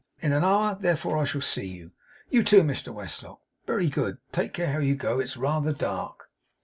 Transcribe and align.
In 0.19 0.33
an 0.33 0.43
hour, 0.43 0.73
therefore, 0.79 1.19
I 1.19 1.25
shall 1.25 1.41
see 1.41 1.67
you. 1.67 1.91
You 2.31 2.43
too, 2.43 2.63
Mr 2.63 2.91
Westlock? 2.91 3.39
Very 3.67 3.87
good. 3.87 4.17
Take 4.31 4.51
care 4.53 4.73
how 4.73 4.79
you 4.79 4.95
go. 4.95 5.19
It's 5.19 5.37
rather 5.37 5.73
dark. 5.73 6.27